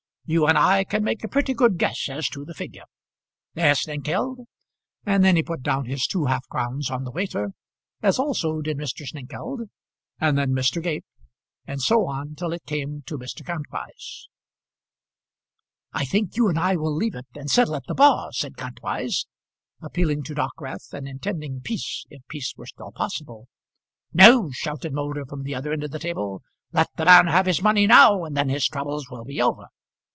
You 0.33 0.47
and 0.47 0.57
I 0.57 0.85
can 0.85 1.03
make 1.03 1.25
a 1.25 1.27
pretty 1.27 1.53
good 1.53 1.77
guess 1.77 2.07
as 2.07 2.29
to 2.29 2.45
the 2.45 2.53
figure; 2.53 2.85
eh, 3.57 3.73
Snengkeld?" 3.73 4.45
And 5.05 5.25
then 5.25 5.35
he 5.35 5.43
put 5.43 5.61
down 5.61 5.87
his 5.87 6.07
two 6.07 6.27
half 6.27 6.47
crowns 6.47 6.89
on 6.89 7.03
the 7.03 7.11
waiter, 7.11 7.51
as 8.01 8.17
also 8.17 8.61
did 8.61 8.77
Mr. 8.77 9.05
Snengkeld, 9.05 9.67
and 10.21 10.37
then 10.37 10.51
Mr. 10.53 10.81
Gape, 10.81 11.03
and 11.67 11.81
so 11.81 12.07
on 12.07 12.35
till 12.35 12.53
it 12.53 12.65
came 12.65 13.01
to 13.07 13.17
Mr. 13.17 13.45
Kantwise. 13.45 14.29
"I 15.91 16.05
think 16.05 16.37
you 16.37 16.47
and 16.47 16.57
I 16.57 16.77
will 16.77 16.95
leave 16.95 17.15
it, 17.15 17.27
and 17.35 17.49
settle 17.51 17.75
at 17.75 17.83
the 17.87 17.93
bar," 17.93 18.31
said 18.31 18.55
Kantwise, 18.55 19.25
appealing 19.81 20.23
to 20.25 20.33
Dockwrath, 20.33 20.93
and 20.93 21.09
intending 21.09 21.59
peace 21.59 22.05
if 22.09 22.21
peace 22.29 22.53
were 22.55 22.67
still 22.67 22.93
possible. 22.93 23.49
"No," 24.13 24.49
shouted 24.51 24.93
Moulder, 24.93 25.25
from 25.25 25.43
the 25.43 25.55
other 25.55 25.73
end 25.73 25.83
of 25.83 25.91
the 25.91 25.99
table; 25.99 26.41
"let 26.71 26.87
the 26.95 27.03
man 27.03 27.27
have 27.27 27.47
his 27.47 27.61
money 27.61 27.85
now, 27.85 28.23
and 28.23 28.37
then 28.37 28.47
his 28.47 28.65
troubles 28.65 29.09
will 29.09 29.25
be 29.25 29.41
over. 29.41 29.67